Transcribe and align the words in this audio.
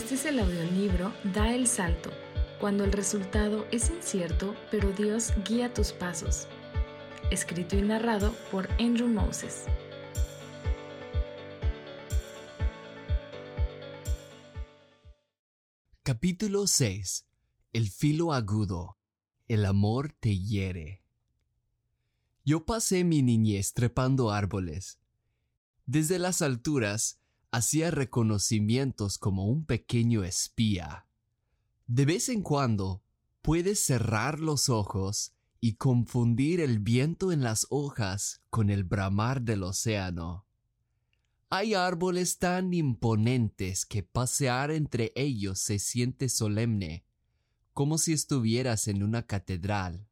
Este 0.00 0.14
es 0.14 0.24
el 0.24 0.38
audiolibro 0.38 1.12
Da 1.34 1.54
el 1.54 1.66
Salto, 1.66 2.10
cuando 2.58 2.84
el 2.84 2.90
resultado 2.90 3.66
es 3.70 3.90
incierto, 3.90 4.56
pero 4.70 4.90
Dios 4.92 5.30
guía 5.46 5.74
tus 5.74 5.92
pasos. 5.92 6.48
Escrito 7.30 7.76
y 7.76 7.82
narrado 7.82 8.34
por 8.50 8.70
Andrew 8.80 9.08
Moses. 9.08 9.66
Capítulo 16.02 16.66
6. 16.66 17.26
El 17.74 17.90
filo 17.90 18.32
agudo. 18.32 18.96
El 19.48 19.66
amor 19.66 20.14
te 20.18 20.38
hiere. 20.38 21.02
Yo 22.42 22.64
pasé 22.64 23.04
mi 23.04 23.20
niñez 23.20 23.74
trepando 23.74 24.30
árboles. 24.30 24.98
Desde 25.84 26.18
las 26.18 26.40
alturas 26.40 27.19
hacía 27.52 27.90
reconocimientos 27.90 29.18
como 29.18 29.46
un 29.46 29.64
pequeño 29.64 30.24
espía. 30.24 31.06
De 31.86 32.04
vez 32.04 32.28
en 32.28 32.42
cuando 32.42 33.02
puedes 33.42 33.80
cerrar 33.80 34.40
los 34.40 34.68
ojos 34.68 35.34
y 35.60 35.74
confundir 35.74 36.60
el 36.60 36.78
viento 36.78 37.32
en 37.32 37.42
las 37.42 37.66
hojas 37.70 38.42
con 38.48 38.70
el 38.70 38.84
bramar 38.84 39.42
del 39.42 39.62
océano. 39.62 40.46
Hay 41.50 41.74
árboles 41.74 42.38
tan 42.38 42.72
imponentes 42.72 43.84
que 43.84 44.02
pasear 44.04 44.70
entre 44.70 45.12
ellos 45.16 45.58
se 45.58 45.80
siente 45.80 46.28
solemne, 46.28 47.04
como 47.74 47.98
si 47.98 48.12
estuvieras 48.12 48.86
en 48.86 49.02
una 49.02 49.26
catedral. 49.26 50.06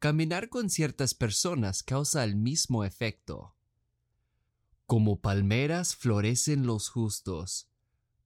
Caminar 0.00 0.48
con 0.48 0.68
ciertas 0.68 1.14
personas 1.14 1.82
causa 1.82 2.24
el 2.24 2.34
mismo 2.34 2.84
efecto. 2.84 3.54
Como 4.90 5.20
palmeras 5.20 5.94
florecen 5.94 6.66
los 6.66 6.88
justos, 6.88 7.68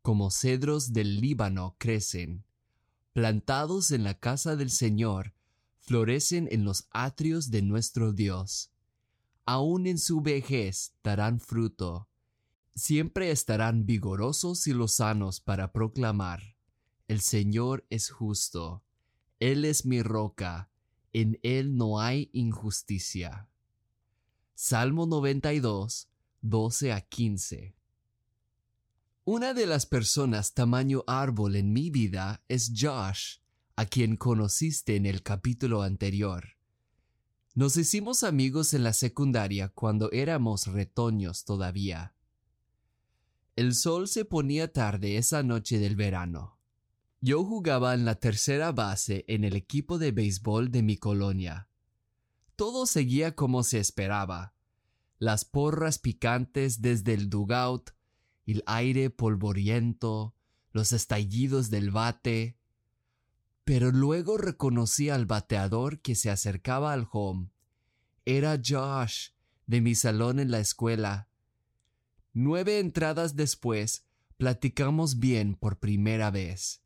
como 0.01 0.31
cedros 0.31 0.95
del 0.95 1.21
Líbano 1.21 1.77
crecen. 1.77 2.47
Plantados 3.13 3.91
en 3.91 4.03
la 4.03 4.19
casa 4.19 4.57
del 4.57 4.71
Señor, 4.71 5.35
florecen 5.81 6.49
en 6.51 6.65
los 6.65 6.87
atrios 6.91 7.51
de 7.51 7.61
nuestro 7.61 8.15
Dios. 8.15 8.71
Aún 9.45 9.87
en 9.87 9.99
su 9.99 10.23
vejez 10.23 10.95
darán 11.03 11.39
fruto. 11.39 12.09
Siempre 12.75 13.31
estarán 13.31 13.85
vigorosos 13.85 14.67
y 14.67 14.73
lozanos 14.73 15.41
para 15.41 15.71
proclamar, 15.71 16.57
El 17.09 17.21
Señor 17.21 17.85
es 17.91 18.09
justo, 18.09 18.83
Él 19.39 19.67
es 19.67 19.85
mi 19.85 20.01
roca, 20.01 20.71
en 21.13 21.39
Él 21.43 21.77
no 21.77 22.01
hay 22.01 22.31
injusticia. 22.33 23.51
Salmo 24.55 25.05
92, 25.05 26.09
12 26.47 26.93
a 26.93 27.01
15. 27.01 27.75
Una 29.25 29.55
de 29.55 29.65
las 29.65 29.87
personas 29.87 30.53
tamaño 30.53 31.03
árbol 31.07 31.57
en 31.57 31.73
mi 31.73 31.89
vida 31.89 32.45
es 32.49 32.71
Josh, 32.79 33.39
a 33.77 33.87
quien 33.87 34.17
conociste 34.17 34.97
en 34.97 35.07
el 35.07 35.23
capítulo 35.23 35.81
anterior. 35.81 36.59
Nos 37.55 37.79
hicimos 37.79 38.25
amigos 38.25 38.75
en 38.75 38.85
la 38.85 38.93
secundaria 38.93 39.71
cuando 39.71 40.13
éramos 40.13 40.67
retoños 40.67 41.47
todavía. 41.47 42.15
El 43.57 43.75
sol 43.75 44.07
se 44.07 44.27
ponía 44.27 44.71
tarde 44.71 45.17
esa 45.17 45.43
noche 45.43 45.79
del 45.79 45.97
verano. 45.97 46.59
Yo 47.23 47.43
jugaba 47.43 47.95
en 47.95 48.05
la 48.05 48.17
tercera 48.17 48.71
base 48.71 49.25
en 49.29 49.45
el 49.45 49.57
equipo 49.57 49.97
de 49.97 50.13
béisbol 50.13 50.71
de 50.71 50.83
mi 50.83 50.99
colonia. 50.99 51.71
Todo 52.55 52.85
seguía 52.85 53.35
como 53.35 53.63
se 53.63 53.79
esperaba 53.79 54.54
las 55.25 55.47
porras 55.47 55.99
picantes 55.99 56.83
desde 56.83 57.15
el 57.15 57.31
dugout, 57.31 57.93
el 58.47 58.63
aire 58.67 59.09
polvoriento, 59.09 60.35
los 60.71 60.93
estallidos 60.93 61.71
del 61.71 61.91
bate. 61.91 62.59
Pero 63.65 63.91
luego 63.91 64.37
reconocí 64.37 65.09
al 65.09 65.25
bateador 65.25 66.01
que 66.01 66.15
se 66.15 66.31
acercaba 66.31 66.93
al 66.93 67.09
home. 67.11 67.49
Era 68.27 68.61
Josh, 68.63 69.31
de 69.67 69.81
mi 69.81 69.95
salón 69.95 70.39
en 70.39 70.51
la 70.51 70.61
escuela. 70.61 71.31
Nueve 72.35 72.79
entradas 72.79 73.35
después, 73.35 74.05
platicamos 74.37 75.21
bien 75.21 75.55
por 75.55 75.79
primera 75.79 76.31
vez. 76.31 76.83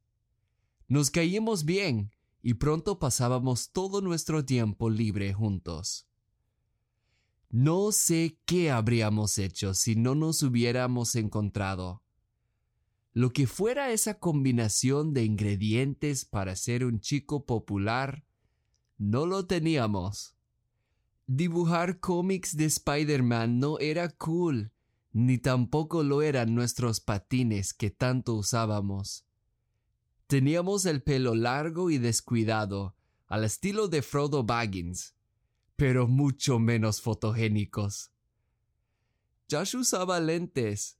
Nos 0.87 1.11
caímos 1.11 1.65
bien 1.65 2.13
y 2.41 2.55
pronto 2.55 3.01
pasábamos 3.01 3.73
todo 3.73 4.01
nuestro 4.01 4.45
tiempo 4.45 4.91
libre 4.91 5.33
juntos. 5.33 6.08
No 7.51 7.93
sé 7.93 8.39
qué 8.45 8.71
habríamos 8.71 9.39
hecho 9.39 9.73
si 9.73 9.97
no 9.97 10.15
nos 10.15 10.43
hubiéramos 10.43 11.15
encontrado. 11.15 12.03
Lo 13.15 13.33
que 13.33 13.47
fuera 13.47 13.91
esa 13.91 14.19
combinación 14.19 15.15
de 15.15 15.25
ingredientes 15.25 16.27
para 16.27 16.55
ser 16.57 16.85
un 16.85 17.01
chico 17.01 17.47
popular, 17.47 18.25
no 18.99 19.25
lo 19.25 19.47
teníamos. 19.47 20.37
Dibujar 21.27 22.01
cómics 22.01 22.57
de 22.57 22.67
Spider-Man 22.67 23.59
no 23.59 23.79
era 23.79 24.11
cool, 24.11 24.73
ni 25.13 25.39
tampoco 25.39 26.03
lo 26.03 26.21
eran 26.21 26.55
nuestros 26.55 27.01
patines 27.01 27.73
que 27.73 27.91
tanto 27.91 28.35
usábamos. 28.35 29.25
Teníamos 30.27 30.85
el 30.85 31.03
pelo 31.03 31.35
largo 31.35 31.91
y 31.91 31.97
descuidado, 31.97 32.95
al 33.27 33.45
estilo 33.45 33.89
de 33.89 34.03
Frodo 34.03 34.45
Baggins, 34.45 35.15
pero 35.79 36.09
mucho 36.09 36.59
menos 36.59 37.01
fotogénicos. 37.01 38.11
Josh 39.49 39.77
usaba 39.77 40.19
lentes. 40.19 40.99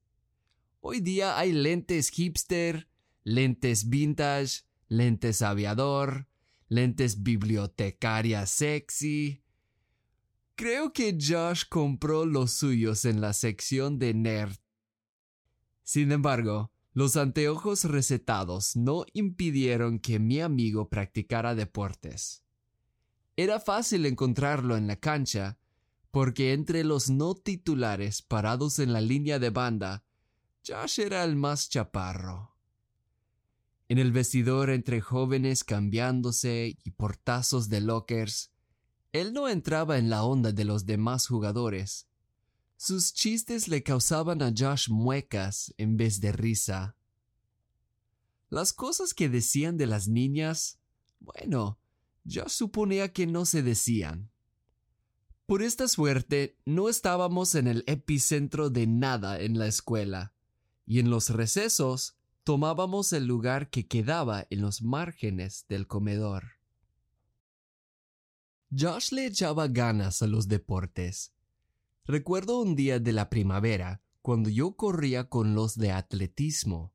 Hoy 0.79 1.01
día 1.01 1.37
hay 1.37 1.51
lentes 1.51 2.11
hipster, 2.11 2.89
lentes 3.25 3.89
vintage, 3.89 4.63
lentes 4.87 5.43
aviador, 5.43 6.29
lentes 6.69 7.25
bibliotecaria 7.25 8.47
sexy. 8.47 9.43
Creo 10.55 10.93
que 10.93 11.19
Josh 11.21 11.65
compró 11.69 12.25
los 12.25 12.53
suyos 12.53 13.05
en 13.05 13.21
la 13.21 13.33
sección 13.33 13.99
de 13.99 14.15
nerd. 14.15 14.59
Sin 15.83 16.13
embargo, 16.13 16.71
los 16.93 17.17
anteojos 17.17 17.83
recetados 17.83 18.77
no 18.77 19.07
impidieron 19.13 19.99
que 19.99 20.21
mi 20.21 20.41
amigo 20.41 20.89
practicara 20.89 21.57
deportes. 21.57 22.45
Era 23.39 23.61
fácil 23.61 24.05
encontrarlo 24.05 24.77
en 24.77 24.89
la 24.89 24.97
cancha, 24.97 25.61
porque 26.11 26.53
entre 26.55 26.83
los 26.83 27.09
no 27.09 27.37
titulares 27.37 28.21
parados 28.21 28.81
en 28.81 28.93
la 28.93 29.01
línea 29.01 29.39
de 29.39 29.51
banda, 29.51 30.05
Josh 30.67 30.99
era 30.99 31.23
el 31.23 31.37
más 31.37 31.69
chaparro. 31.69 32.57
En 33.89 33.99
el 33.99 34.11
vestidor 34.11 34.71
entre 34.71 35.01
jóvenes 35.01 35.63
cambiándose 35.63 36.77
y 36.83 36.91
portazos 36.91 37.69
de 37.69 37.81
lockers, 37.81 38.51
él 39.13 39.33
no 39.33 39.49
entraba 39.49 39.99
en 39.99 40.11
la 40.11 40.25
onda 40.25 40.51
de 40.51 40.65
los 40.65 40.85
demás 40.85 41.29
jugadores. 41.29 42.09
Sus 42.77 43.13
chistes 43.15 43.69
le 43.69 43.85
causaban 43.85 44.43
a 44.43 44.53
Josh 44.53 44.91
muecas 44.91 45.73
en 45.77 45.97
vez 45.97 46.21
de 46.21 46.33
risa. 46.33 46.97
Las 48.51 48.73
cosas 48.73 49.15
que 49.15 49.29
decían 49.29 49.77
de 49.77 49.87
las 49.87 50.09
niñas, 50.09 50.81
bueno, 51.21 51.79
yo 52.25 52.49
suponía 52.49 53.13
que 53.13 53.27
no 53.27 53.45
se 53.45 53.63
decían. 53.63 54.31
Por 55.47 55.63
esta 55.63 55.89
suerte, 55.89 56.59
no 56.67 56.91
estábamos 56.91 57.55
en 57.55 57.69
el 57.69 57.83
epicentro 57.87 58.69
de 58.69 58.87
nada 58.87 59.41
en 59.41 59.59
la 59.59 59.67
escuela, 59.67 60.35
y 60.85 60.99
en 60.99 61.09
los 61.09 61.31
recesos 61.31 62.19
tomábamos 62.45 63.13
el 63.15 63.27
lugar 63.27 63.71
que 63.71 63.87
quedaba 63.87 64.47
en 64.51 64.61
los 64.61 64.83
márgenes 64.83 65.65
del 65.69 65.87
comedor. 65.87 66.59
Josh 68.77 69.13
le 69.13 69.25
echaba 69.25 69.69
ganas 69.69 70.21
a 70.21 70.27
los 70.27 70.49
deportes. 70.49 71.33
Recuerdo 72.05 72.61
un 72.61 72.77
día 72.77 72.99
de 72.99 73.13
la 73.13 73.31
primavera 73.31 74.03
cuando 74.21 74.51
yo 74.51 74.77
corría 74.77 75.31
con 75.31 75.55
los 75.55 75.77
de 75.79 75.93
atletismo. 75.93 76.93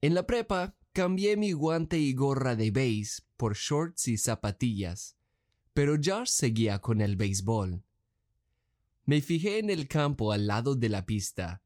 En 0.00 0.14
la 0.14 0.26
prepa 0.26 0.76
cambié 0.92 1.36
mi 1.36 1.52
guante 1.52 1.98
y 1.98 2.14
gorra 2.14 2.56
de 2.56 2.72
base 2.72 3.27
por 3.38 3.56
shorts 3.56 4.08
y 4.08 4.18
zapatillas, 4.18 5.16
pero 5.72 5.94
Josh 5.94 6.28
seguía 6.28 6.80
con 6.80 7.00
el 7.00 7.16
béisbol. 7.16 7.82
Me 9.06 9.22
fijé 9.22 9.58
en 9.58 9.70
el 9.70 9.88
campo 9.88 10.32
al 10.32 10.46
lado 10.46 10.74
de 10.74 10.90
la 10.90 11.06
pista. 11.06 11.62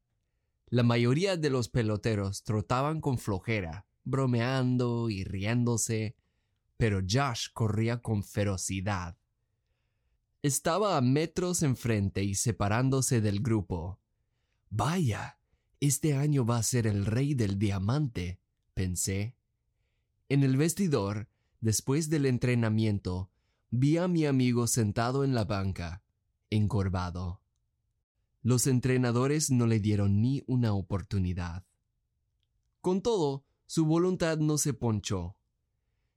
La 0.67 0.83
mayoría 0.83 1.35
de 1.35 1.49
los 1.49 1.67
peloteros 1.67 2.43
trotaban 2.43 3.01
con 3.01 3.17
flojera, 3.17 3.85
bromeando 4.05 5.09
y 5.09 5.23
riéndose, 5.23 6.15
pero 6.77 7.01
Josh 7.01 7.47
corría 7.53 8.01
con 8.01 8.23
ferocidad. 8.23 9.17
Estaba 10.43 10.95
a 10.95 11.01
metros 11.01 11.63
enfrente 11.63 12.23
y 12.23 12.35
separándose 12.35 13.19
del 13.19 13.41
grupo. 13.41 13.99
Vaya, 14.69 15.39
este 15.79 16.15
año 16.15 16.45
va 16.45 16.57
a 16.57 16.63
ser 16.63 16.85
el 16.85 17.05
rey 17.05 17.33
del 17.33 17.57
diamante, 17.57 18.39
pensé. 18.73 19.35
En 20.29 20.43
el 20.43 20.55
vestidor, 20.55 21.29
después 21.63 22.09
del 22.09 22.25
entrenamiento, 22.25 23.31
vi 23.69 23.95
a 23.95 24.09
mi 24.09 24.25
amigo 24.25 24.67
sentado 24.67 25.23
en 25.23 25.33
la 25.33 25.45
banca, 25.45 26.03
encorvado. 26.49 27.41
Los 28.41 28.67
entrenadores 28.67 29.49
no 29.49 29.65
le 29.65 29.79
dieron 29.79 30.21
ni 30.21 30.43
una 30.45 30.73
oportunidad. 30.73 31.65
Con 32.81 33.01
todo, 33.01 33.45
su 33.65 33.85
voluntad 33.85 34.39
no 34.39 34.57
se 34.57 34.73
ponchó. 34.73 35.37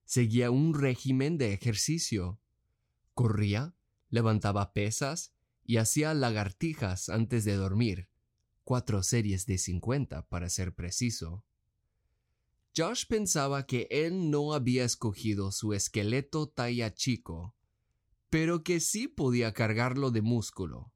Seguía 0.05 0.51
un 0.51 0.75
régimen 0.75 1.39
de 1.39 1.53
ejercicio. 1.53 2.41
Corría, 3.15 3.77
levantaba 4.11 4.73
pesas 4.73 5.33
y 5.63 5.77
hacía 5.77 6.13
lagartijas 6.13 7.09
antes 7.09 7.45
de 7.45 7.55
dormir. 7.55 8.09
Cuatro 8.65 9.05
series 9.05 9.47
de 9.47 9.59
cincuenta, 9.59 10.27
para 10.27 10.49
ser 10.49 10.75
preciso. 10.75 11.45
Josh 12.77 13.07
pensaba 13.07 13.65
que 13.65 13.89
él 13.91 14.31
no 14.31 14.53
había 14.53 14.85
escogido 14.85 15.51
su 15.51 15.73
esqueleto 15.73 16.47
talla 16.47 16.93
chico, 16.93 17.55
pero 18.29 18.63
que 18.63 18.81
sí 18.81 19.09
podía 19.09 19.55
cargarlo 19.55 20.11
de 20.11 20.21
músculo. 20.21 20.93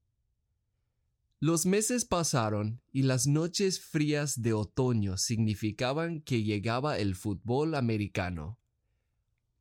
Los 1.39 1.65
meses 1.65 2.05
pasaron 2.05 2.83
y 2.93 3.03
las 3.03 3.27
noches 3.27 3.81
frías 3.81 4.43
de 4.43 4.53
otoño 4.53 5.17
significaban 5.17 6.21
que 6.21 6.43
llegaba 6.43 6.99
el 6.99 7.15
fútbol 7.15 7.75
americano. 7.75 8.59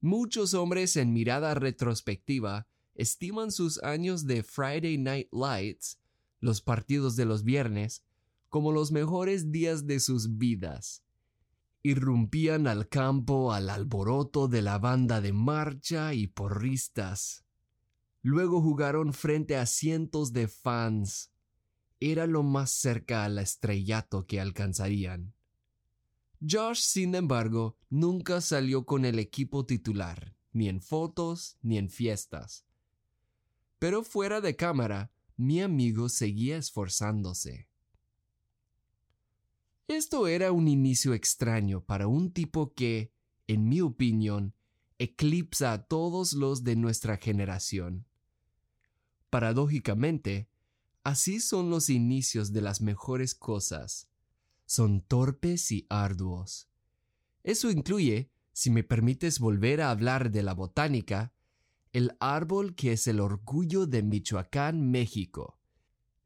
Muchos 0.01 0.53
hombres 0.53 0.97
en 0.97 1.13
mirada 1.13 1.53
retrospectiva 1.53 2.67
estiman 2.95 3.49
sus 3.49 3.81
años 3.81 4.25
de 4.25 4.43
Friday 4.43 4.97
Night 4.97 5.29
Lights, 5.31 6.01
los 6.41 6.61
partidos 6.61 7.15
de 7.15 7.23
los 7.23 7.45
viernes, 7.45 8.03
como 8.49 8.73
los 8.73 8.91
mejores 8.91 9.53
días 9.53 9.87
de 9.87 10.01
sus 10.01 10.37
vidas. 10.37 11.01
Irrumpían 11.81 12.67
al 12.67 12.89
campo 12.89 13.53
al 13.53 13.69
alboroto 13.69 14.47
de 14.47 14.61
la 14.61 14.77
banda 14.79 15.21
de 15.21 15.31
marcha 15.31 16.13
y 16.13 16.27
porristas. 16.27 17.45
Luego 18.21 18.61
jugaron 18.61 19.13
frente 19.13 19.55
a 19.55 19.65
cientos 19.65 20.33
de 20.33 20.49
fans. 20.49 21.31
Era 22.01 22.27
lo 22.27 22.43
más 22.43 22.71
cerca 22.71 23.23
al 23.23 23.37
estrellato 23.37 24.25
que 24.25 24.41
alcanzarían. 24.41 25.33
Josh, 26.41 26.81
sin 26.81 27.15
embargo, 27.15 27.77
nunca 27.89 28.41
salió 28.41 28.85
con 28.85 29.05
el 29.05 29.19
equipo 29.19 29.65
titular, 29.65 30.35
ni 30.51 30.67
en 30.67 30.81
fotos 30.81 31.57
ni 31.61 31.77
en 31.77 31.89
fiestas. 31.89 32.65
Pero 33.77 34.03
fuera 34.03 34.41
de 34.41 34.57
cámara, 34.57 35.11
mi 35.37 35.61
amigo 35.61 36.09
seguía 36.09 36.57
esforzándose. 36.57 37.68
Esto 39.89 40.27
era 40.27 40.51
un 40.51 40.67
inicio 40.67 41.15
extraño 41.15 41.83
para 41.83 42.05
un 42.05 42.31
tipo 42.31 42.75
que, 42.75 43.11
en 43.47 43.67
mi 43.67 43.81
opinión, 43.81 44.53
eclipsa 44.99 45.73
a 45.73 45.87
todos 45.87 46.33
los 46.33 46.63
de 46.63 46.75
nuestra 46.75 47.17
generación. 47.17 48.05
Paradójicamente, 49.31 50.47
así 51.03 51.39
son 51.39 51.71
los 51.71 51.89
inicios 51.89 52.53
de 52.53 52.61
las 52.61 52.81
mejores 52.81 53.33
cosas. 53.33 54.07
Son 54.67 55.01
torpes 55.01 55.71
y 55.71 55.87
arduos. 55.89 56.69
Eso 57.41 57.71
incluye, 57.71 58.29
si 58.53 58.69
me 58.69 58.83
permites 58.83 59.39
volver 59.39 59.81
a 59.81 59.89
hablar 59.89 60.29
de 60.29 60.43
la 60.43 60.53
botánica, 60.53 61.33
el 61.93 62.15
árbol 62.19 62.75
que 62.75 62.91
es 62.91 63.07
el 63.07 63.19
orgullo 63.19 63.87
de 63.87 64.03
Michoacán, 64.03 64.91
México, 64.91 65.57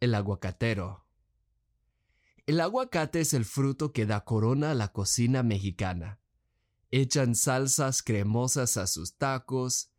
el 0.02 0.16
aguacatero. 0.16 1.03
El 2.46 2.60
aguacate 2.60 3.22
es 3.22 3.34
el 3.34 3.46
fruto 3.46 3.94
que 3.94 4.06
da 4.06 4.26
corona 4.26 4.72
a 4.72 4.74
la 4.74 4.92
cocina 4.92 5.44
mexicana. 5.44 6.20
Echan 6.92 7.36
salsas 7.36 8.04
cremosas 8.04 8.76
a 8.76 8.86
sus 8.86 9.16
tacos, 9.16 9.92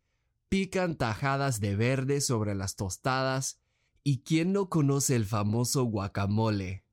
pican 0.47 0.95
tajadas 0.95 1.59
de 1.59 1.75
verde 1.75 2.21
sobre 2.21 2.53
las 2.53 2.75
tostadas, 2.75 3.59
y 4.03 4.19
quién 4.19 4.53
no 4.53 4.69
conoce 4.69 5.15
el 5.15 5.25
famoso 5.25 5.85
guacamole. 5.85 6.85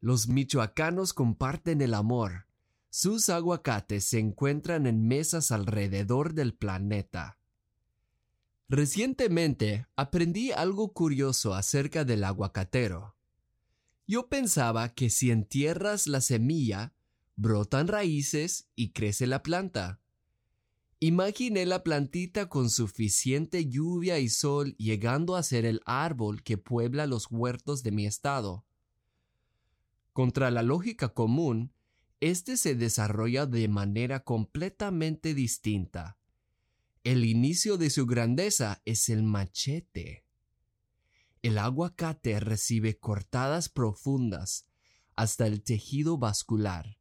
Los 0.00 0.26
michoacanos 0.26 1.12
comparten 1.12 1.82
el 1.82 1.92
amor. 1.92 2.46
Sus 2.88 3.28
aguacates 3.28 4.06
se 4.06 4.18
encuentran 4.18 4.86
en 4.86 5.06
mesas 5.06 5.52
alrededor 5.52 6.32
del 6.32 6.54
planeta. 6.54 7.38
Recientemente 8.70 9.86
aprendí 9.96 10.50
algo 10.50 10.94
curioso 10.94 11.54
acerca 11.54 12.06
del 12.06 12.24
aguacatero. 12.24 13.14
Yo 14.06 14.28
pensaba 14.28 14.94
que 14.94 15.10
si 15.10 15.30
entierras 15.30 16.06
la 16.06 16.20
semilla, 16.20 16.94
brotan 17.36 17.88
raíces 17.88 18.68
y 18.74 18.92
crece 18.92 19.26
la 19.26 19.42
planta. 19.42 20.00
Imaginé 20.98 21.66
la 21.66 21.82
plantita 21.82 22.48
con 22.48 22.70
suficiente 22.70 23.66
lluvia 23.66 24.18
y 24.18 24.28
sol 24.28 24.76
llegando 24.76 25.34
a 25.34 25.42
ser 25.42 25.64
el 25.64 25.80
árbol 25.84 26.42
que 26.42 26.58
puebla 26.58 27.06
los 27.06 27.26
huertos 27.30 27.82
de 27.82 27.90
mi 27.90 28.06
estado. 28.06 28.64
Contra 30.12 30.50
la 30.50 30.62
lógica 30.62 31.08
común, 31.08 31.72
este 32.20 32.56
se 32.56 32.76
desarrolla 32.76 33.46
de 33.46 33.66
manera 33.66 34.22
completamente 34.22 35.34
distinta. 35.34 36.18
El 37.02 37.24
inicio 37.24 37.78
de 37.78 37.90
su 37.90 38.06
grandeza 38.06 38.80
es 38.84 39.08
el 39.08 39.24
machete. 39.24 40.21
El 41.42 41.58
aguacate 41.58 42.38
recibe 42.38 43.00
cortadas 43.00 43.68
profundas 43.68 44.68
hasta 45.16 45.46
el 45.48 45.62
tejido 45.62 46.16
vascular, 46.16 46.98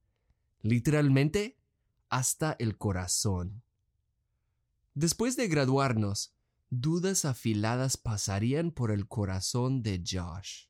literalmente 0.62 1.60
hasta 2.10 2.56
el 2.58 2.78
corazón. 2.78 3.64
Después 4.96 5.38
de 5.38 5.48
graduarnos, 5.48 6.34
dudas 6.72 7.24
afiladas 7.24 7.98
pasarían 7.98 8.72
por 8.72 8.92
el 8.92 9.08
corazón 9.08 9.84
de 9.84 10.04
Josh. 10.04 10.66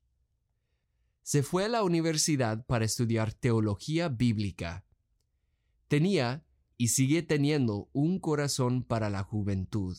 Se 1.23 1.41
fue 1.41 1.63
a 1.65 1.69
la 1.69 1.83
universidad 1.83 2.65
para 2.65 2.83
estudiar 2.83 3.33
teología 3.33 4.09
bíblica. 4.09 4.85
Tenía 5.87 6.45
y 6.77 6.89
sigue 6.89 7.23
teniendo 7.23 7.89
un 7.93 8.19
corazón 8.19 8.83
para 8.83 9.09
la 9.09 9.23
juventud. 9.23 9.97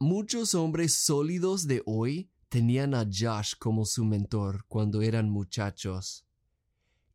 Muchos 0.00 0.54
hombres 0.54 0.92
sólidos 0.94 1.66
de 1.66 1.82
hoy 1.84 2.30
tenían 2.48 2.94
a 2.94 3.04
Josh 3.04 3.54
como 3.58 3.84
su 3.84 4.04
mentor 4.04 4.64
cuando 4.68 5.02
eran 5.02 5.28
muchachos. 5.28 6.24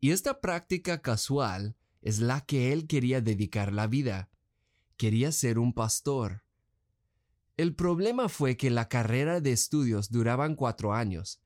Y 0.01 0.12
esta 0.12 0.41
práctica 0.41 1.01
casual 1.01 1.77
es 2.01 2.19
la 2.19 2.41
que 2.41 2.74
él 2.74 2.85
quería 2.85 3.21
dedicar 3.21 3.71
la 3.71 3.88
vida. 3.88 4.30
Quería 4.97 5.31
ser 5.31 5.59
un 5.59 5.74
pastor. 5.74 6.44
El 7.56 7.74
problema 7.74 8.27
fue 8.27 8.57
que 8.57 8.69
la 8.69 8.89
carrera 8.89 9.39
de 9.39 9.53
estudios 9.53 10.11
duraban 10.11 10.56
cuatro 10.56 10.94
años, 10.94 11.42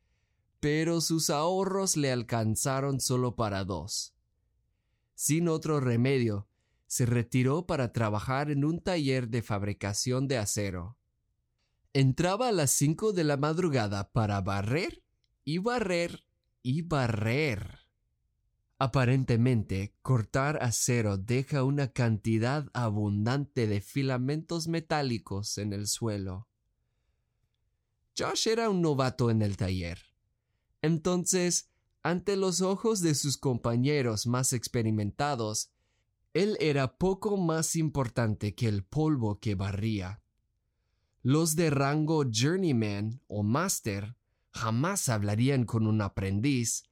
pero 0.59 1.01
sus 1.01 1.29
ahorros 1.29 1.97
le 1.97 2.11
alcanzaron 2.11 2.99
solo 2.99 3.35
para 3.35 3.63
dos. 3.63 4.15
Sin 5.13 5.47
otro 5.49 5.79
remedio, 5.81 6.47
se 6.87 7.05
retiró 7.05 7.67
para 7.67 7.93
trabajar 7.93 8.49
en 8.49 8.65
un 8.65 8.81
taller 8.81 9.29
de 9.29 9.43
fabricación 9.43 10.27
de 10.27 10.39
acero. 10.39 10.96
Entraba 11.99 12.49
a 12.49 12.51
las 12.51 12.69
cinco 12.69 13.11
de 13.11 13.23
la 13.23 13.37
madrugada 13.37 14.11
para 14.11 14.39
barrer 14.41 15.01
y 15.43 15.57
barrer 15.57 16.25
y 16.61 16.83
barrer. 16.83 17.87
Aparentemente, 18.77 19.95
cortar 20.03 20.61
acero 20.61 21.17
deja 21.17 21.63
una 21.63 21.87
cantidad 21.87 22.69
abundante 22.73 23.65
de 23.65 23.81
filamentos 23.81 24.67
metálicos 24.67 25.57
en 25.57 25.73
el 25.73 25.87
suelo. 25.87 26.47
Josh 28.15 28.47
era 28.47 28.69
un 28.69 28.83
novato 28.83 29.31
en 29.31 29.41
el 29.41 29.57
taller. 29.57 29.97
Entonces, 30.83 31.71
ante 32.03 32.35
los 32.35 32.61
ojos 32.61 33.01
de 33.01 33.15
sus 33.15 33.37
compañeros 33.37 34.27
más 34.27 34.53
experimentados, 34.53 35.71
él 36.35 36.57
era 36.59 36.99
poco 36.99 37.37
más 37.37 37.75
importante 37.75 38.53
que 38.53 38.67
el 38.67 38.83
polvo 38.83 39.39
que 39.39 39.55
barría. 39.55 40.21
Los 41.29 41.57
de 41.57 41.69
rango 41.69 42.23
journeyman 42.31 43.19
o 43.27 43.43
master 43.43 44.15
jamás 44.51 45.09
hablarían 45.09 45.65
con 45.65 45.85
un 45.85 46.01
aprendiz. 46.01 46.85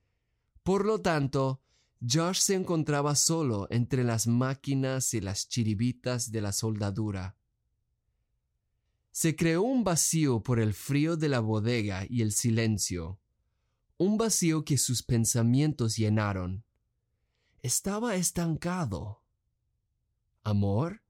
Por 0.61 0.85
lo 0.85 0.99
tanto, 0.99 1.61
Josh 2.01 2.39
se 2.39 2.55
encontraba 2.55 3.15
solo 3.15 3.65
entre 3.69 4.03
las 4.03 4.27
máquinas 4.27 5.13
y 5.13 5.21
las 5.21 5.47
chiribitas 5.47 6.33
de 6.33 6.41
la 6.41 6.51
soldadura. 6.51 7.37
Se 9.11 9.37
creó 9.37 9.61
un 9.61 9.85
vacío 9.85 10.43
por 10.43 10.59
el 10.59 10.73
frío 10.73 11.15
de 11.15 11.29
la 11.29 11.39
bodega 11.39 12.05
y 12.05 12.21
el 12.21 12.33
silencio, 12.33 13.21
un 13.97 14.17
vacío 14.17 14.65
que 14.65 14.77
sus 14.77 15.01
pensamientos 15.01 15.95
llenaron. 15.95 16.65
Estaba 17.61 18.15
estancado. 18.15 19.23
¿Amor? 20.43 21.04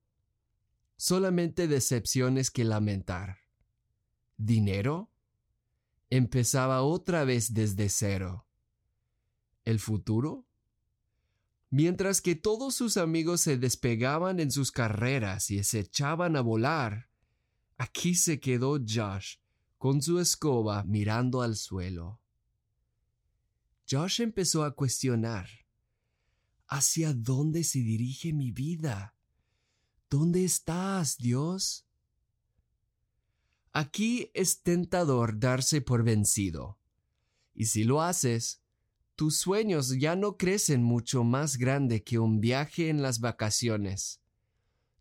Solamente 0.97 1.67
decepciones 1.67 2.51
que 2.51 2.63
lamentar. 2.63 3.39
¿Dinero? 4.37 5.11
Empezaba 6.09 6.81
otra 6.83 7.23
vez 7.23 7.53
desde 7.53 7.89
cero. 7.89 8.47
¿El 9.65 9.79
futuro? 9.79 10.45
Mientras 11.69 12.21
que 12.21 12.35
todos 12.35 12.75
sus 12.75 12.95
amigos 12.95 13.41
se 13.41 13.57
despegaban 13.57 14.39
en 14.39 14.51
sus 14.51 14.71
carreras 14.71 15.51
y 15.51 15.63
se 15.63 15.79
echaban 15.79 16.35
a 16.35 16.41
volar, 16.41 17.09
aquí 17.77 18.15
se 18.15 18.39
quedó 18.39 18.77
Josh 18.77 19.37
con 19.77 20.01
su 20.01 20.19
escoba 20.19 20.83
mirando 20.83 21.41
al 21.41 21.55
suelo. 21.55 22.21
Josh 23.89 24.21
empezó 24.21 24.63
a 24.63 24.73
cuestionar. 24.73 25.49
¿Hacia 26.67 27.13
dónde 27.13 27.63
se 27.63 27.79
dirige 27.79 28.33
mi 28.33 28.51
vida? 28.51 29.14
¿Dónde 30.09 30.45
estás, 30.45 31.17
Dios? 31.17 31.85
Aquí 33.71 34.31
es 34.33 34.61
tentador 34.61 35.39
darse 35.39 35.81
por 35.81 36.03
vencido. 36.03 36.77
Y 37.53 37.65
si 37.65 37.83
lo 37.83 38.01
haces, 38.01 38.61
tus 39.15 39.37
sueños 39.37 39.97
ya 39.97 40.15
no 40.15 40.37
crecen 40.37 40.83
mucho 40.83 41.23
más 41.23 41.57
grande 41.57 42.03
que 42.03 42.19
un 42.19 42.39
viaje 42.39 42.89
en 42.89 43.01
las 43.01 43.19
vacaciones. 43.19 44.21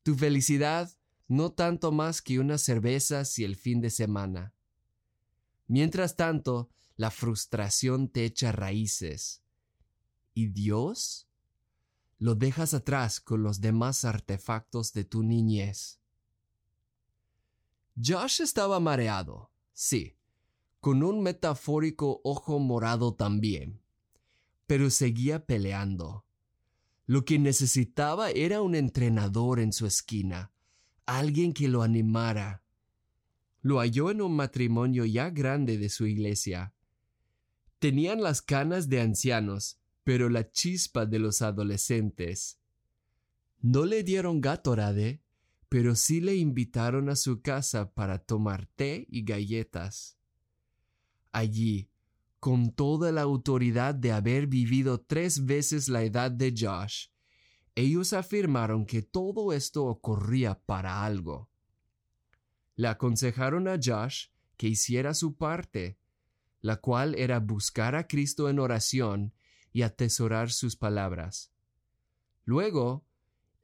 Tu 0.03 0.15
felicidad 0.15 0.91
no 1.29 1.53
tanto 1.53 1.93
más 1.93 2.23
que 2.23 2.39
unas 2.39 2.63
cervezas 2.63 3.39
y 3.39 3.45
el 3.45 3.57
fin 3.57 3.81
de 3.81 3.91
semana. 3.91 4.55
Mientras 5.67 6.17
tanto, 6.17 6.71
la 6.97 7.11
frustración 7.11 8.09
te 8.09 8.25
echa 8.25 8.53
raíces. 8.53 9.43
¿Y 10.33 10.49
Dios? 10.49 11.29
Lo 12.25 12.35
dejas 12.35 12.73
atrás 12.73 13.21
con 13.21 13.43
los 13.43 13.61
demás 13.61 14.07
artefactos 14.07 14.95
de 14.95 15.05
tu 15.05 15.23
niñez. 15.23 16.01
Josh 18.03 18.41
estaba 18.41 18.81
mareado, 18.81 19.51
sí, 19.75 20.17
con 20.81 21.03
un 21.03 21.23
metafórico 21.23 22.23
ojo 22.25 22.59
morado 22.59 23.13
también, 23.13 23.83
pero 24.67 24.89
seguía 24.89 25.45
peleando. 25.45 26.25
Lo 27.05 27.27
que 27.27 27.39
necesitaba 27.39 28.31
era 28.31 28.63
un 28.63 28.75
entrenador 28.75 29.61
en 29.61 29.75
su 29.75 29.85
esquina, 29.85 30.51
alguien 31.05 31.53
que 31.53 31.69
lo 31.69 31.83
animara. 31.83 32.65
Lo 33.61 33.81
halló 33.81 34.11
en 34.11 34.23
un 34.23 34.35
matrimonio 34.35 35.05
ya 35.05 35.29
grande 35.29 35.77
de 35.77 35.91
su 35.91 36.07
iglesia. 36.07 36.73
Tenían 37.81 38.23
las 38.23 38.41
canas 38.41 38.89
de 38.89 39.03
ancianos, 39.03 39.79
pero 40.05 40.29
la 40.29 40.51
chispa 40.51 41.07
de 41.07 41.19
los 41.19 41.43
adolescentes. 41.43 42.61
No 43.61 43.87
le 43.87 44.05
dieron 44.05 44.41
Gatorade, 44.41 45.23
pero 45.71 45.97
sí 45.97 46.21
le 46.21 46.37
invitaron 46.37 47.09
a 47.09 47.17
su 47.17 47.41
casa 47.41 47.93
para 47.95 48.19
tomar 48.19 48.67
té 48.67 49.07
y 49.09 49.25
galletas. 49.25 50.19
Allí, 51.33 51.91
con 52.39 52.71
toda 52.71 53.11
la 53.11 53.23
autoridad 53.23 53.95
de 53.95 54.13
haber 54.13 54.47
vivido 54.47 55.01
tres 55.01 55.47
veces 55.47 55.89
la 55.89 56.03
edad 56.03 56.31
de 56.31 56.55
Josh, 56.57 57.07
ellos 57.75 58.13
afirmaron 58.13 58.87
que 58.87 59.03
todo 59.03 59.53
esto 59.53 59.87
ocurría 59.87 60.61
para 60.61 61.05
algo. 61.05 61.51
Le 62.77 62.89
aconsejaron 62.89 63.67
a 63.67 63.79
Josh 63.83 64.27
que 64.57 64.69
hiciera 64.69 65.15
su 65.15 65.37
parte, 65.37 65.99
la 66.61 66.77
cual 66.77 67.15
era 67.17 67.41
buscar 67.41 67.97
a 67.97 68.07
Cristo 68.07 68.49
en 68.49 68.59
oración 68.59 69.33
y 69.75 69.83
atesorar 69.83 70.53
sus 70.53 70.77
palabras. 70.77 71.53
Luego, 72.45 73.05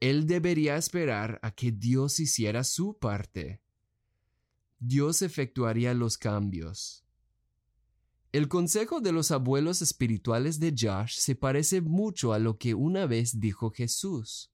él 0.01 0.27
debería 0.27 0.75
esperar 0.75 1.39
a 1.41 1.51
que 1.51 1.71
Dios 1.71 2.19
hiciera 2.19 2.63
su 2.63 2.97
parte. 2.99 3.61
Dios 4.77 5.21
efectuaría 5.21 5.93
los 5.93 6.17
cambios. 6.17 7.05
El 8.33 8.49
consejo 8.49 8.99
de 8.99 9.13
los 9.13 9.31
abuelos 9.31 9.81
espirituales 9.81 10.59
de 10.59 10.75
Josh 10.77 11.17
se 11.17 11.35
parece 11.35 11.81
mucho 11.81 12.33
a 12.33 12.39
lo 12.39 12.57
que 12.57 12.73
una 12.73 13.05
vez 13.05 13.39
dijo 13.39 13.71
Jesús. 13.71 14.51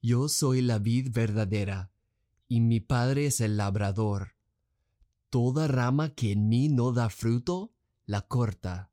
Yo 0.00 0.28
soy 0.28 0.62
la 0.62 0.78
vid 0.78 1.10
verdadera, 1.12 1.92
y 2.48 2.60
mi 2.60 2.80
Padre 2.80 3.26
es 3.26 3.40
el 3.40 3.58
labrador. 3.58 4.34
Toda 5.28 5.68
rama 5.68 6.14
que 6.14 6.32
en 6.32 6.48
mí 6.48 6.68
no 6.68 6.92
da 6.92 7.10
fruto, 7.10 7.74
la 8.06 8.22
corta. 8.22 8.91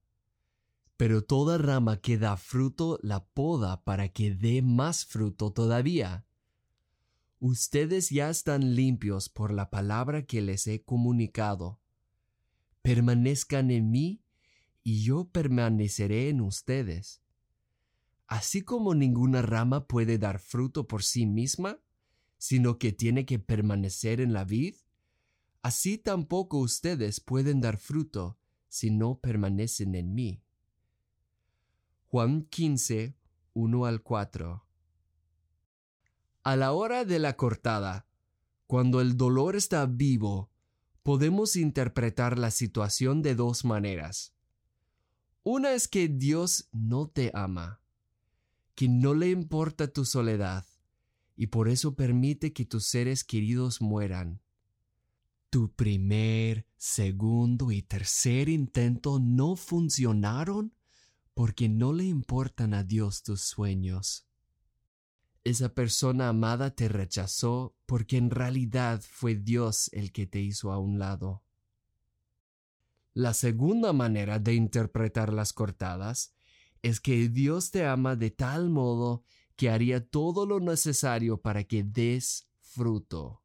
Pero 0.99 1.23
toda 1.23 1.57
rama 1.57 2.01
que 2.01 2.17
da 2.17 2.35
fruto, 2.35 2.99
la 3.01 3.25
poda 3.25 3.85
para 3.85 4.09
que 4.09 4.35
dé 4.35 4.61
más 4.61 5.05
fruto 5.05 5.53
todavía. 5.53 6.25
Ustedes 7.39 8.09
ya 8.09 8.29
están 8.29 8.75
limpios 8.75 9.29
por 9.29 9.53
la 9.53 9.69
palabra 9.69 10.25
que 10.25 10.41
les 10.41 10.67
he 10.67 10.83
comunicado 10.83 11.79
permanezcan 12.81 13.71
en 13.71 13.91
mí 13.91 14.23
y 14.83 15.03
yo 15.03 15.29
permaneceré 15.29 16.27
en 16.27 16.41
ustedes. 16.41 17.21
Así 18.27 18.61
como 18.61 18.93
ninguna 18.93 19.41
rama 19.41 19.87
puede 19.87 20.17
dar 20.17 20.39
fruto 20.39 20.85
por 20.85 21.03
sí 21.03 21.25
misma, 21.25 21.79
sino 22.37 22.77
que 22.77 22.91
tiene 22.91 23.25
que 23.25 23.39
permanecer 23.39 24.19
en 24.19 24.33
la 24.33 24.43
vid, 24.43 24.75
así 25.61 25.97
tampoco 25.97 26.57
ustedes 26.57 27.21
pueden 27.21 27.61
dar 27.61 27.77
fruto 27.77 28.37
si 28.67 28.91
no 28.91 29.19
permanecen 29.19 29.95
en 29.95 30.13
mí. 30.13 30.43
Juan 32.11 32.41
15, 32.41 33.15
1 33.53 33.85
al 33.85 34.01
4 34.01 34.65
A 36.41 36.55
la 36.55 36.71
hora 36.71 37.05
de 37.05 37.19
la 37.19 37.37
cortada, 37.37 38.07
cuando 38.65 38.99
el 38.99 39.15
dolor 39.15 39.55
está 39.55 39.85
vivo, 39.85 40.49
podemos 41.03 41.55
interpretar 41.55 42.39
la 42.39 42.49
situación 42.49 43.21
de 43.21 43.35
dos 43.35 43.63
maneras. 43.63 44.33
Una 45.43 45.73
es 45.73 45.87
que 45.87 46.07
Dios 46.07 46.67
no 46.71 47.07
te 47.07 47.29
ama, 47.35 47.79
que 48.73 48.89
no 48.89 49.13
le 49.13 49.29
importa 49.29 49.93
tu 49.93 50.03
soledad, 50.03 50.65
y 51.35 51.45
por 51.45 51.69
eso 51.69 51.93
permite 51.93 52.53
que 52.53 52.65
tus 52.65 52.87
seres 52.87 53.23
queridos 53.23 53.81
mueran. 53.81 54.41
Tu 55.51 55.71
primer, 55.73 56.65
segundo 56.75 57.71
y 57.71 57.83
tercer 57.83 58.49
intento 58.49 59.19
no 59.19 59.55
funcionaron 59.55 60.73
porque 61.39 61.69
no 61.69 61.93
le 61.93 62.03
importan 62.03 62.73
a 62.73 62.83
Dios 62.83 63.23
tus 63.23 63.39
sueños 63.39 64.29
esa 65.43 65.73
persona 65.73 66.29
amada 66.29 66.75
te 66.75 66.87
rechazó 66.87 67.75
porque 67.85 68.17
en 68.17 68.29
realidad 68.29 69.01
fue 69.01 69.35
Dios 69.35 69.89
el 69.93 70.11
que 70.11 70.27
te 70.27 70.39
hizo 70.39 70.71
a 70.71 70.79
un 70.79 70.99
lado. 70.99 71.43
La 73.13 73.33
segunda 73.33 73.93
manera 73.93 74.39
de 74.39 74.53
interpretar 74.53 75.33
las 75.33 75.53
cortadas 75.53 76.33
es 76.81 76.99
que 76.99 77.29
Dios 77.29 77.71
te 77.71 77.85
ama 77.85 78.15
de 78.15 78.31
tal 78.31 78.69
modo 78.69 79.23
que 79.55 79.69
haría 79.69 80.05
todo 80.05 80.45
lo 80.45 80.59
necesario 80.59 81.41
para 81.41 81.63
que 81.63 81.83
des 81.83 82.47
fruto. 82.59 83.41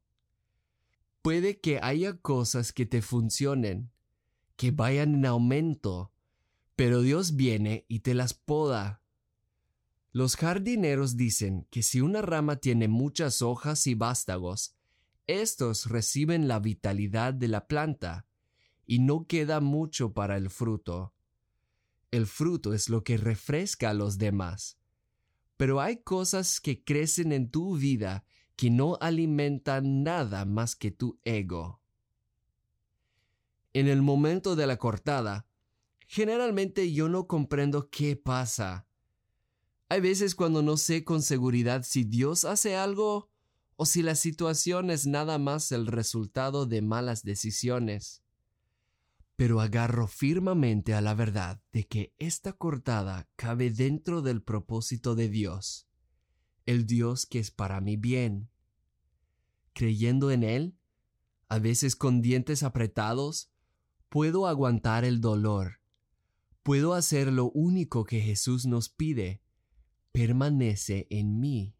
Puede 1.21 1.59
que 1.59 1.79
haya 1.81 2.17
cosas 2.17 2.71
que 2.71 2.85
te 2.85 3.01
funcionen, 3.01 3.91
que 4.55 4.71
vayan 4.71 5.15
en 5.15 5.25
aumento, 5.25 6.11
pero 6.75 7.01
Dios 7.01 7.35
viene 7.35 7.85
y 7.87 7.99
te 7.99 8.13
las 8.13 8.33
poda 8.33 9.01
los 10.15 10.37
jardineros 10.37 11.17
dicen 11.17 11.67
que 11.69 11.83
si 11.83 11.99
una 11.99 12.21
rama 12.21 12.55
tiene 12.55 12.87
muchas 12.87 13.41
hojas 13.41 13.85
y 13.85 13.95
vástagos, 13.95 14.73
estos 15.27 15.89
reciben 15.89 16.47
la 16.47 16.59
vitalidad 16.59 17.33
de 17.33 17.49
la 17.49 17.67
planta 17.67 18.25
y 18.85 18.99
no 18.99 19.27
queda 19.27 19.59
mucho 19.59 20.13
para 20.13 20.37
el 20.37 20.49
fruto. 20.49 21.13
El 22.11 22.27
fruto 22.27 22.73
es 22.73 22.87
lo 22.87 23.03
que 23.03 23.17
refresca 23.17 23.89
a 23.89 23.93
los 23.93 24.17
demás. 24.17 24.79
Pero 25.57 25.81
hay 25.81 25.97
cosas 25.97 26.61
que 26.61 26.81
crecen 26.81 27.33
en 27.33 27.51
tu 27.51 27.75
vida 27.75 28.23
que 28.55 28.69
no 28.69 28.97
alimentan 29.01 30.01
nada 30.03 30.45
más 30.45 30.77
que 30.77 30.91
tu 30.91 31.19
ego. 31.25 31.81
En 33.73 33.89
el 33.89 34.01
momento 34.01 34.55
de 34.55 34.65
la 34.65 34.77
cortada, 34.77 35.45
generalmente 36.07 36.91
yo 36.91 37.09
no 37.09 37.27
comprendo 37.27 37.89
qué 37.89 38.15
pasa 38.15 38.87
hay 39.87 40.01
veces 40.01 40.33
cuando 40.33 40.63
no 40.63 40.77
sé 40.77 41.03
con 41.03 41.21
seguridad 41.21 41.83
si 41.83 42.03
Dios 42.03 42.43
hace 42.43 42.75
algo 42.75 43.29
o 43.75 43.85
si 43.85 44.01
la 44.01 44.15
situación 44.15 44.89
es 44.89 45.05
nada 45.05 45.37
más 45.37 45.71
el 45.71 45.87
resultado 45.87 46.65
de 46.65 46.81
malas 46.81 47.23
decisiones. 47.23 48.23
Pero 49.35 49.59
agarro 49.59 50.07
firmemente 50.07 50.93
a 50.93 51.01
la 51.01 51.13
verdad 51.13 51.61
de 51.71 51.85
que 51.85 52.13
esta 52.17 52.53
cortada 52.53 53.29
cabe 53.35 53.69
dentro 53.69 54.21
del 54.21 54.41
propósito 54.41 55.13
de 55.13 55.29
Dios, 55.29 55.87
el 56.65 56.87
Dios 56.87 57.25
que 57.25 57.39
es 57.39 57.51
para 57.51 57.79
mi 57.79 57.95
bien. 57.95 58.49
Creyendo 59.73 60.31
en 60.31 60.43
Él, 60.43 60.77
a 61.47 61.59
veces 61.59 61.95
con 61.95 62.21
dientes 62.21 62.63
apretados, 62.63 63.51
puedo 64.09 64.47
aguantar 64.47 65.05
el 65.05 65.21
dolor. 65.21 65.81
Puedo 66.65 66.95
hacer 66.95 67.31
lo 67.31 67.51
único 67.51 68.05
que 68.05 68.21
Jesús 68.21 68.65
nos 68.65 68.89
pide, 68.89 69.43
permanece 70.11 71.05
en 71.11 71.39
mí. 71.39 71.75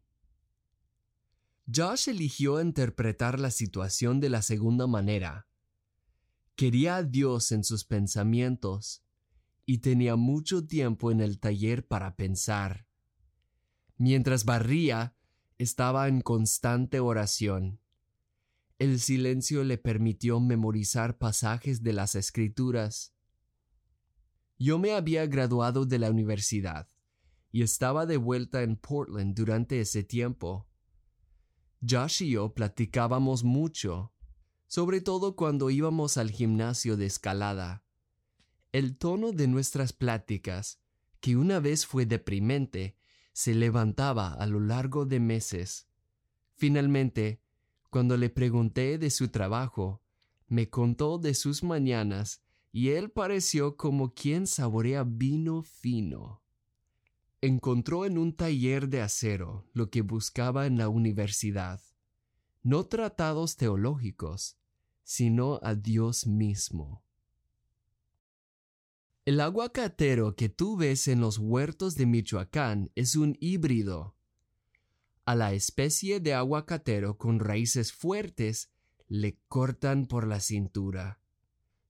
Josh 1.66 2.08
eligió 2.08 2.60
interpretar 2.60 3.40
la 3.40 3.50
situación 3.50 4.20
de 4.20 4.30
la 4.30 4.42
segunda 4.42 4.86
manera. 4.86 5.48
Quería 6.54 6.98
a 6.98 7.02
Dios 7.02 7.50
en 7.50 7.64
sus 7.64 7.84
pensamientos 7.84 9.02
y 9.64 9.78
tenía 9.78 10.14
mucho 10.14 10.64
tiempo 10.68 11.10
en 11.10 11.20
el 11.20 11.40
taller 11.40 11.84
para 11.84 12.14
pensar. 12.14 12.86
Mientras 13.96 14.44
barría, 14.44 15.16
estaba 15.58 16.06
en 16.06 16.20
constante 16.20 17.00
oración. 17.00 17.80
El 18.78 19.00
silencio 19.00 19.64
le 19.64 19.78
permitió 19.78 20.38
memorizar 20.38 21.18
pasajes 21.18 21.82
de 21.82 21.92
las 21.92 22.14
escrituras. 22.14 23.15
Yo 24.58 24.78
me 24.78 24.94
había 24.94 25.26
graduado 25.26 25.84
de 25.84 25.98
la 25.98 26.10
universidad 26.10 26.88
y 27.52 27.62
estaba 27.62 28.06
de 28.06 28.16
vuelta 28.16 28.62
en 28.62 28.76
Portland 28.76 29.34
durante 29.34 29.80
ese 29.80 30.02
tiempo. 30.02 30.66
Josh 31.86 32.22
y 32.22 32.30
yo 32.30 32.54
platicábamos 32.54 33.44
mucho, 33.44 34.12
sobre 34.66 35.00
todo 35.00 35.36
cuando 35.36 35.70
íbamos 35.70 36.16
al 36.16 36.30
gimnasio 36.30 36.96
de 36.96 37.06
escalada. 37.06 37.84
El 38.72 38.96
tono 38.96 39.32
de 39.32 39.46
nuestras 39.46 39.92
pláticas, 39.92 40.80
que 41.20 41.36
una 41.36 41.60
vez 41.60 41.86
fue 41.86 42.06
deprimente, 42.06 42.96
se 43.32 43.54
levantaba 43.54 44.32
a 44.32 44.46
lo 44.46 44.60
largo 44.60 45.04
de 45.04 45.20
meses. 45.20 45.86
Finalmente, 46.54 47.42
cuando 47.90 48.16
le 48.16 48.30
pregunté 48.30 48.96
de 48.96 49.10
su 49.10 49.28
trabajo, 49.28 50.02
me 50.48 50.70
contó 50.70 51.18
de 51.18 51.34
sus 51.34 51.62
mañanas 51.62 52.45
y 52.76 52.90
él 52.90 53.10
pareció 53.10 53.78
como 53.78 54.12
quien 54.12 54.46
saborea 54.46 55.02
vino 55.02 55.62
fino. 55.62 56.42
Encontró 57.40 58.04
en 58.04 58.18
un 58.18 58.36
taller 58.36 58.90
de 58.90 59.00
acero 59.00 59.66
lo 59.72 59.88
que 59.88 60.02
buscaba 60.02 60.66
en 60.66 60.76
la 60.76 60.90
universidad, 60.90 61.80
no 62.62 62.84
tratados 62.84 63.56
teológicos, 63.56 64.58
sino 65.04 65.58
a 65.62 65.74
Dios 65.74 66.26
mismo. 66.26 67.02
El 69.24 69.40
aguacatero 69.40 70.36
que 70.36 70.50
tú 70.50 70.76
ves 70.76 71.08
en 71.08 71.22
los 71.22 71.38
huertos 71.38 71.94
de 71.94 72.04
Michoacán 72.04 72.92
es 72.94 73.16
un 73.16 73.38
híbrido. 73.40 74.18
A 75.24 75.34
la 75.34 75.54
especie 75.54 76.20
de 76.20 76.34
aguacatero 76.34 77.16
con 77.16 77.40
raíces 77.40 77.94
fuertes 77.94 78.70
le 79.08 79.38
cortan 79.48 80.06
por 80.06 80.26
la 80.26 80.40
cintura. 80.40 81.22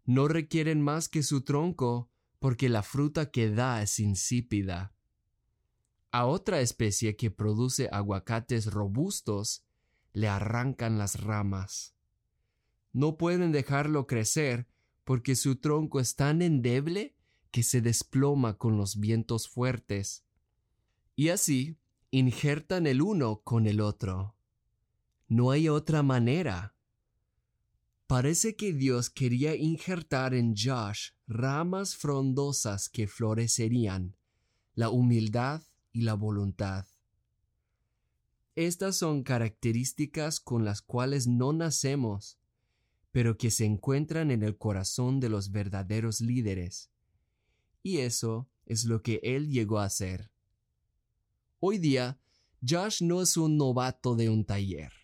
No 0.06 0.28
requieren 0.28 0.80
más 0.80 1.08
que 1.08 1.22
su 1.22 1.42
tronco 1.42 2.10
porque 2.38 2.68
la 2.68 2.82
fruta 2.82 3.30
que 3.30 3.50
da 3.50 3.82
es 3.82 3.98
insípida. 3.98 4.94
A 6.12 6.26
otra 6.26 6.60
especie 6.60 7.16
que 7.16 7.30
produce 7.30 7.88
aguacates 7.90 8.72
robustos 8.72 9.66
le 10.12 10.28
arrancan 10.28 10.96
las 10.96 11.20
ramas. 11.20 11.96
No 12.92 13.18
pueden 13.18 13.50
dejarlo 13.52 14.06
crecer 14.06 14.68
porque 15.04 15.34
su 15.34 15.56
tronco 15.56 15.98
es 16.00 16.14
tan 16.14 16.40
endeble 16.40 17.16
que 17.50 17.64
se 17.64 17.80
desploma 17.80 18.56
con 18.56 18.76
los 18.76 18.98
vientos 19.00 19.48
fuertes. 19.48 20.24
Y 21.16 21.30
así 21.30 21.78
injertan 22.10 22.86
el 22.86 23.02
uno 23.02 23.42
con 23.42 23.66
el 23.66 23.80
otro. 23.80 24.36
No 25.26 25.50
hay 25.50 25.68
otra 25.68 26.02
manera. 26.04 26.75
Parece 28.06 28.54
que 28.54 28.72
Dios 28.72 29.10
quería 29.10 29.56
injertar 29.56 30.32
en 30.32 30.54
Josh 30.56 31.10
ramas 31.26 31.96
frondosas 31.96 32.88
que 32.88 33.08
florecerían, 33.08 34.14
la 34.74 34.90
humildad 34.90 35.62
y 35.90 36.02
la 36.02 36.14
voluntad. 36.14 36.86
Estas 38.54 38.96
son 38.96 39.24
características 39.24 40.38
con 40.38 40.64
las 40.64 40.82
cuales 40.82 41.26
no 41.26 41.52
nacemos, 41.52 42.38
pero 43.10 43.36
que 43.36 43.50
se 43.50 43.64
encuentran 43.64 44.30
en 44.30 44.44
el 44.44 44.56
corazón 44.56 45.18
de 45.18 45.28
los 45.28 45.50
verdaderos 45.50 46.20
líderes. 46.20 46.92
Y 47.82 47.98
eso 47.98 48.48
es 48.66 48.84
lo 48.84 49.02
que 49.02 49.18
él 49.24 49.50
llegó 49.50 49.80
a 49.80 49.86
hacer. 49.86 50.30
Hoy 51.58 51.78
día, 51.78 52.20
Josh 52.66 53.02
no 53.02 53.20
es 53.20 53.36
un 53.36 53.56
novato 53.56 54.14
de 54.14 54.30
un 54.30 54.44
taller 54.44 54.95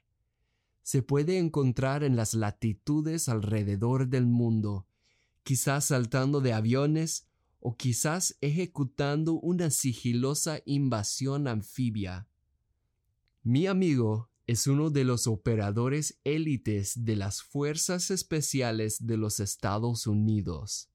se 0.82 1.02
puede 1.02 1.38
encontrar 1.38 2.04
en 2.04 2.16
las 2.16 2.34
latitudes 2.34 3.28
alrededor 3.28 4.08
del 4.08 4.26
mundo, 4.26 4.86
quizás 5.44 5.86
saltando 5.86 6.40
de 6.40 6.52
aviones 6.52 7.28
o 7.60 7.76
quizás 7.76 8.36
ejecutando 8.40 9.34
una 9.34 9.70
sigilosa 9.70 10.60
invasión 10.64 11.46
anfibia. 11.46 12.28
Mi 13.44 13.66
amigo 13.66 14.30
es 14.46 14.66
uno 14.66 14.90
de 14.90 15.04
los 15.04 15.28
operadores 15.28 16.20
élites 16.24 17.04
de 17.04 17.16
las 17.16 17.42
Fuerzas 17.42 18.10
Especiales 18.10 19.06
de 19.06 19.16
los 19.16 19.38
Estados 19.38 20.06
Unidos. 20.06 20.90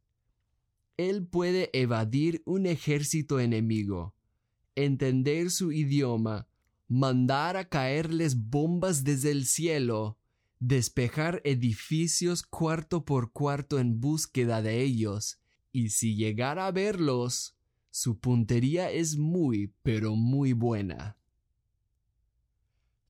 Él 0.98 1.26
puede 1.26 1.70
evadir 1.74 2.42
un 2.46 2.66
ejército 2.66 3.40
enemigo, 3.40 4.16
entender 4.76 5.52
su 5.52 5.72
idioma 5.72 6.48
mandar 6.88 7.58
a 7.58 7.68
caerles 7.68 8.50
bombas 8.50 9.04
desde 9.04 9.32
el 9.32 9.46
cielo, 9.46 10.18
despejar 10.60 11.42
edificios 11.44 12.44
cuarto 12.44 13.06
por 13.06 13.32
cuarto 13.32 13.80
en 13.80 14.00
búsqueda 14.00 14.62
de 14.62 14.82
ellos, 14.82 15.40
y 15.72 15.90
si 15.90 16.16
llegara 16.16 16.68
a 16.68 16.72
verlos, 16.72 17.58
su 17.92 18.20
puntería 18.20 18.90
es 18.90 19.18
muy, 19.18 19.74
pero 19.84 20.16
muy 20.16 20.54
buena. 20.54 21.18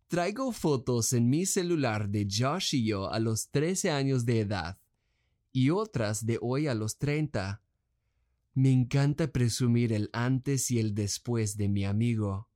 Traigo 0.08 0.52
fotos 0.54 1.14
en 1.14 1.30
mi 1.30 1.46
celular 1.46 2.10
de 2.10 2.28
Josh 2.30 2.76
y 2.76 2.86
yo 2.86 3.12
a 3.12 3.20
los 3.20 3.50
13 3.50 3.92
años 3.92 4.26
de 4.26 4.40
edad, 4.40 4.80
y 5.52 5.70
otras 5.70 6.26
de 6.26 6.40
hoy 6.42 6.68
a 6.68 6.74
los 6.74 6.98
30. 6.98 7.62
Me 8.54 8.72
encanta 8.72 9.32
presumir 9.32 9.94
el 9.94 10.10
antes 10.14 10.72
y 10.72 10.80
el 10.80 10.96
después 10.96 11.58
de 11.58 11.68
mi 11.68 11.86
amigo 11.86 12.48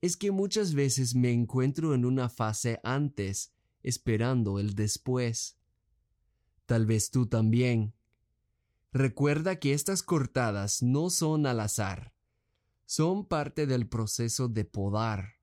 es 0.00 0.16
que 0.16 0.30
muchas 0.30 0.74
veces 0.74 1.14
me 1.14 1.32
encuentro 1.32 1.94
en 1.94 2.04
una 2.04 2.28
fase 2.28 2.80
antes, 2.84 3.52
esperando 3.82 4.58
el 4.58 4.74
después. 4.74 5.58
Tal 6.66 6.86
vez 6.86 7.10
tú 7.10 7.26
también. 7.26 7.94
Recuerda 8.92 9.58
que 9.58 9.74
estas 9.74 10.02
cortadas 10.02 10.82
no 10.82 11.10
son 11.10 11.46
al 11.46 11.60
azar, 11.60 12.14
son 12.86 13.26
parte 13.26 13.66
del 13.66 13.88
proceso 13.88 14.48
de 14.48 14.64
podar. 14.64 15.34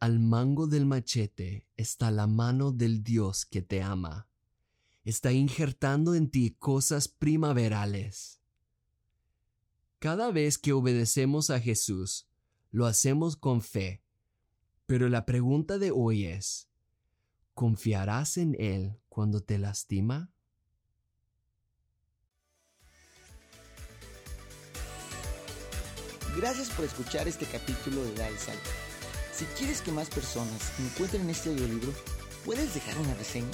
Al 0.00 0.18
mango 0.18 0.66
del 0.66 0.86
machete 0.86 1.68
está 1.76 2.10
la 2.10 2.26
mano 2.26 2.72
del 2.72 3.02
Dios 3.02 3.44
que 3.44 3.60
te 3.60 3.82
ama. 3.82 4.28
Está 5.04 5.32
injertando 5.32 6.14
en 6.14 6.30
ti 6.30 6.56
cosas 6.58 7.08
primaverales. 7.08 8.40
Cada 9.98 10.30
vez 10.30 10.56
que 10.56 10.72
obedecemos 10.72 11.50
a 11.50 11.60
Jesús, 11.60 12.29
lo 12.70 12.86
hacemos 12.86 13.36
con 13.36 13.62
fe. 13.62 14.02
Pero 14.86 15.08
la 15.08 15.24
pregunta 15.24 15.78
de 15.78 15.90
hoy 15.90 16.26
es, 16.26 16.68
¿confiarás 17.54 18.36
en 18.36 18.56
Él 18.58 18.98
cuando 19.08 19.42
te 19.42 19.58
lastima? 19.58 20.32
Gracias 26.36 26.70
por 26.70 26.84
escuchar 26.84 27.28
este 27.28 27.44
capítulo 27.46 28.02
de 28.04 28.14
Da 28.14 28.28
el 28.28 28.38
Salto. 28.38 28.70
Si 29.32 29.44
quieres 29.56 29.82
que 29.82 29.92
más 29.92 30.08
personas 30.08 30.78
encuentren 30.78 31.28
este 31.28 31.50
audiolibro, 31.50 31.92
puedes 32.44 32.72
dejar 32.74 32.96
una 32.98 33.14
reseña. 33.14 33.48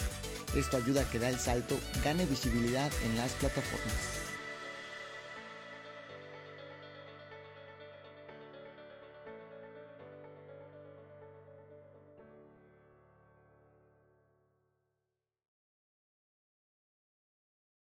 Esto 0.55 0.76
ayuda 0.76 1.02
a 1.02 1.11
que 1.11 1.18
Da 1.18 1.29
el 1.29 1.38
Salto 1.38 1.79
gane 2.05 2.26
visibilidad 2.26 2.90
en 3.05 3.16
las 3.16 3.33
plataformas. 3.35 4.26